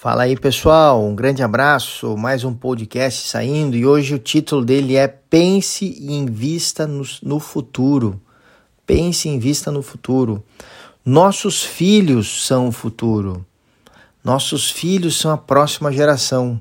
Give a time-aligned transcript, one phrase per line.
[0.00, 4.94] Fala aí pessoal, um grande abraço, mais um podcast saindo e hoje o título dele
[4.94, 8.22] é Pense e Invista no, no Futuro.
[8.86, 10.40] Pense e invista no futuro.
[11.04, 13.44] Nossos filhos são o futuro.
[14.22, 16.60] Nossos filhos são a próxima geração.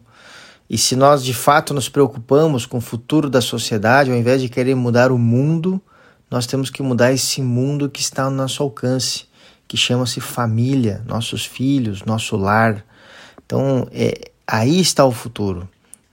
[0.67, 4.49] E se nós de fato nos preocupamos com o futuro da sociedade, ao invés de
[4.49, 5.79] querer mudar o mundo,
[6.27, 9.25] nós temos que mudar esse mundo que está ao nosso alcance,
[9.67, 12.83] que chama-se família, nossos filhos, nosso lar.
[13.48, 15.68] Então, é, aí está o futuro.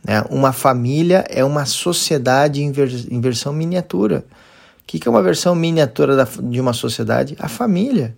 [0.04, 0.22] Né?
[0.30, 4.24] Uma família é uma sociedade em, vers em versão miniatura.
[4.80, 7.34] O que, que é uma versão miniatura da, de uma sociedade?
[7.40, 8.16] A família.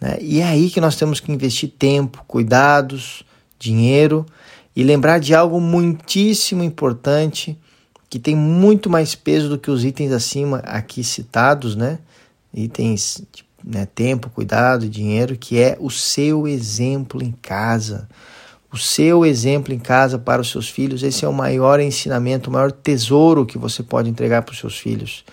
[0.00, 0.16] Né?
[0.22, 3.24] E é aí que nós temos que investir tempo, cuidados,
[3.58, 4.24] dinheiro
[4.74, 7.58] e lembrar de algo muitíssimo importante
[8.08, 11.98] que tem muito mais peso do que os itens acima aqui citados, né?
[12.54, 13.20] Itens
[13.64, 18.08] né, tempo, cuidado, dinheiro, que é o seu exemplo em casa
[18.72, 22.52] o seu exemplo em casa para os seus filhos, esse é o maior ensinamento, o
[22.52, 25.24] maior tesouro que você pode entregar para os seus filhos.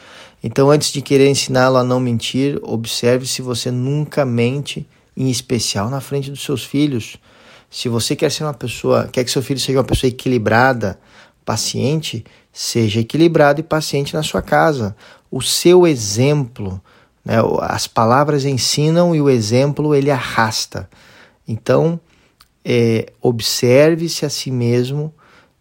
[0.44, 5.90] Então, antes de querer ensiná-lo a não mentir, observe se você nunca mente, em especial
[5.90, 7.18] na frente dos seus filhos.
[7.70, 11.00] Se você quer ser uma pessoa, quer que seu filho seja uma pessoa equilibrada,
[11.46, 14.96] paciente, seja equilibrado e paciente na sua casa.
[15.32, 16.82] O seu exemplo,
[17.24, 20.90] né, as palavras ensinam e o exemplo ele arrasta.
[21.48, 22.00] Então,
[22.64, 25.14] é, observe-se a si mesmo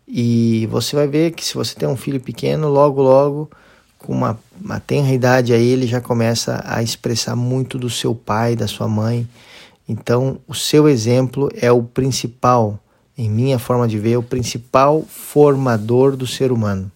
[0.06, 3.50] e você vai ver que se você tem um filho pequeno, logo, logo,
[3.98, 8.54] com uma, uma tenra idade aí, ele já começa a expressar muito do seu pai,
[8.54, 9.26] da sua mãe.
[9.88, 12.78] Então, o seu exemplo é o principal,
[13.16, 16.90] em minha forma de ver, o principal formador do ser humano.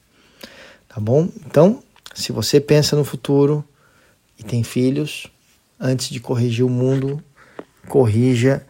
[0.88, 1.28] Tá bom?
[1.46, 1.82] Então,
[2.14, 3.64] se você pensa no futuro
[4.38, 5.26] e tem filhos,
[5.78, 7.22] antes de corrigir o mundo,
[7.88, 8.66] corrija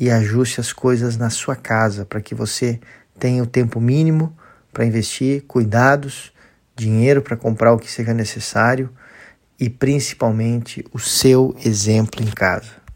[0.00, 2.80] e ajuste as coisas na sua casa para que você
[3.18, 4.34] tenha o tempo mínimo
[4.72, 6.32] para investir, cuidados,
[6.74, 8.88] dinheiro para comprar o que seja necessário
[9.58, 12.79] e principalmente o seu exemplo em casa.